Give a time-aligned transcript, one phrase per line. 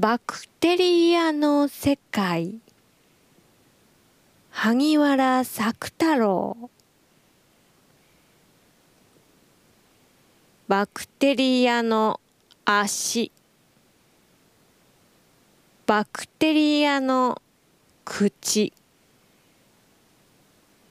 [0.00, 2.54] バクテリアの世界。
[4.48, 6.70] 萩原作太郎。
[10.68, 12.18] バクテリアの
[12.64, 13.30] 足。
[15.84, 17.42] バクテリアの
[18.06, 18.72] 口。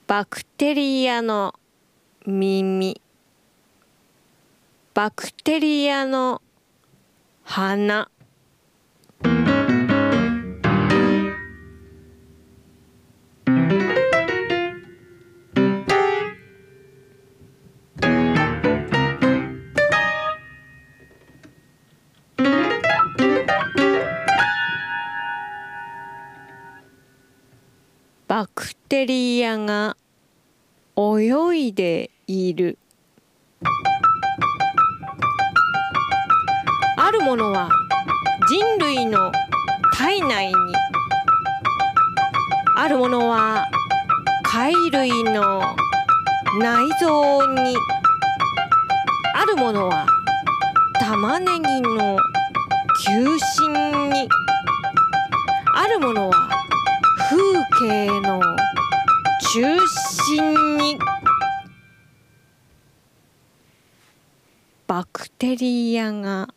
[0.06, 1.56] バクテリアの
[2.28, 3.02] 耳。
[4.94, 6.44] バクテリアの
[7.44, 8.12] 鼻。
[28.90, 29.96] テリアが
[30.98, 32.80] 泳いでいる。
[36.98, 37.70] あるものは
[38.50, 39.32] 人類の
[39.96, 40.56] 体内に。
[42.78, 43.70] あるものは
[44.42, 45.62] 貝類の
[46.58, 47.76] 内臓に。
[49.36, 50.08] あるものは
[51.00, 52.18] 玉ねぎの
[53.06, 54.28] 球心に。
[55.76, 56.50] あるものは
[57.30, 57.38] 風
[57.80, 58.19] 景
[59.52, 59.62] 中
[60.28, 61.00] 心に
[64.86, 66.54] バクテリアが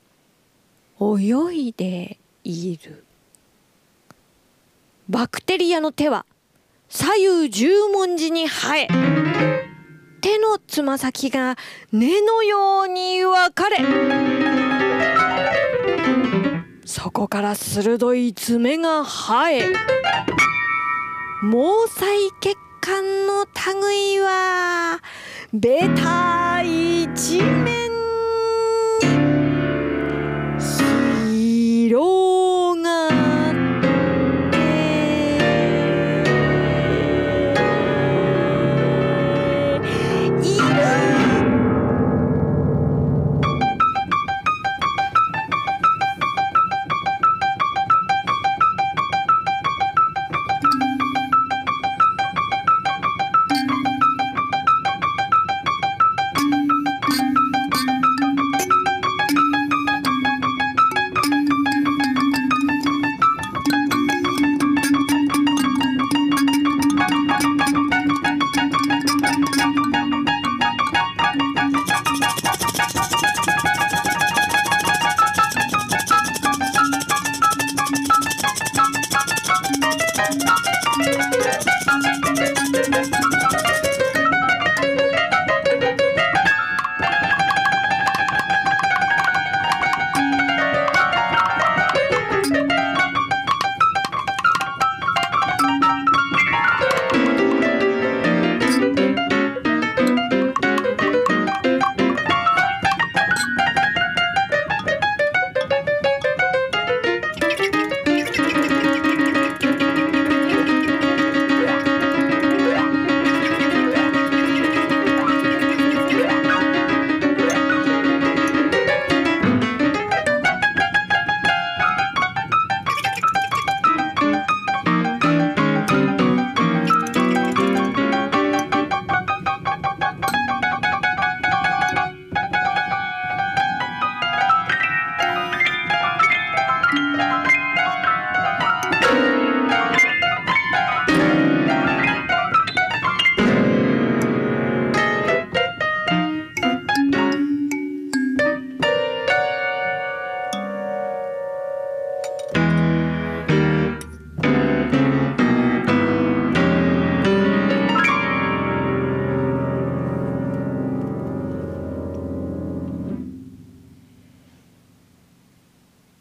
[1.01, 3.07] 泳いでいる。
[5.09, 6.27] バクテリアの手は
[6.91, 8.89] 左右十文字に生え
[10.21, 11.57] 手のつま先が
[11.93, 13.79] 根のように分かれ
[16.85, 19.63] そこから鋭い爪が生え
[21.41, 21.57] 毛
[21.89, 23.47] 細血管管の
[23.81, 25.01] 類は
[25.53, 27.82] ベタ一面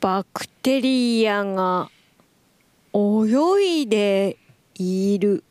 [0.01, 1.91] バクテリアが
[2.91, 4.37] 泳いで
[4.73, 5.43] いる。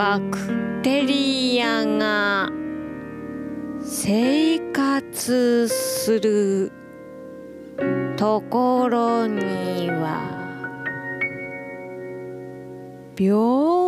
[0.00, 2.48] バクテリアが
[3.82, 6.72] 生活する
[8.16, 10.22] ところには
[13.14, 13.79] 病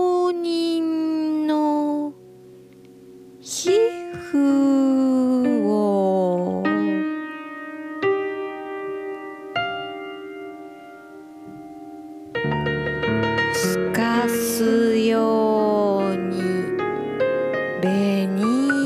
[18.12, 18.81] に。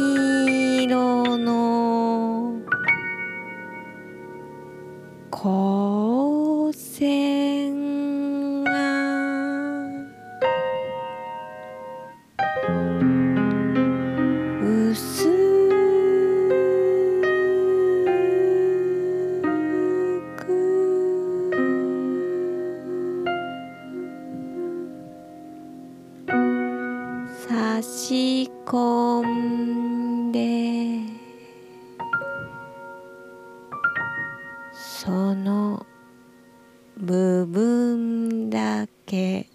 [38.56, 39.50] だけ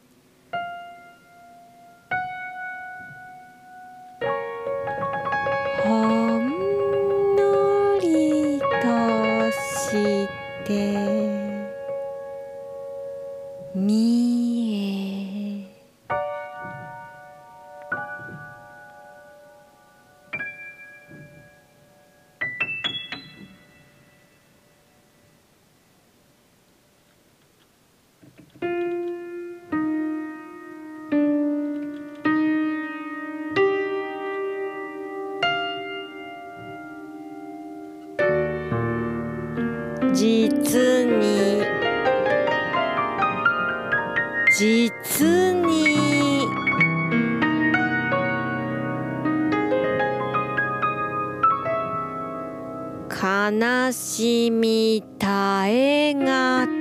[40.21, 41.65] 実に。
[44.56, 45.25] 実
[45.65, 45.81] に。
[53.09, 56.68] 悲しみ絶えが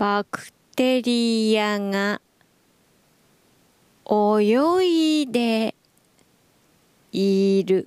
[0.00, 2.22] バクテリアが
[4.10, 5.74] 泳いで
[7.12, 7.86] いる。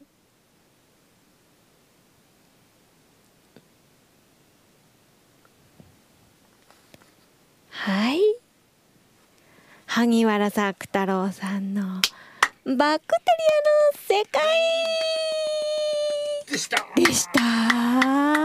[7.71, 8.19] はい。
[9.87, 12.03] 萩原作太郎さんのバク
[12.67, 14.43] テリアの世界。
[16.45, 16.85] でした。
[16.95, 18.42] でした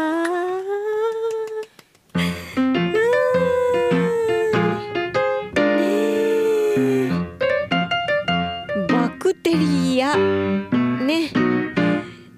[9.28, 11.30] クテリアね。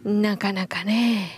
[0.05, 1.37] なかなかね。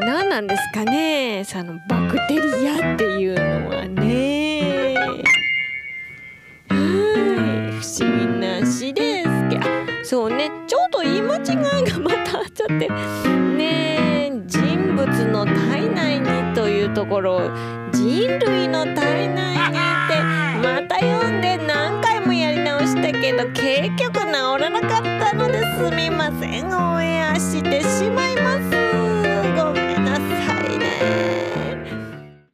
[0.00, 1.44] 何なんですかね。
[1.44, 4.96] そのバクテリアっていうのはね。
[6.70, 6.80] はい。
[7.82, 9.66] 不思議な詩ですけど。
[10.02, 10.50] そうね。
[10.66, 11.40] ちょっと言い間違
[11.82, 12.88] いがまたあっちゃって。
[12.88, 14.32] ね。
[14.46, 17.50] 人物の体内にというところ
[17.92, 20.01] 人類の体内に。